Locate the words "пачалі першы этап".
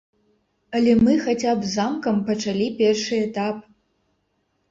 2.29-3.55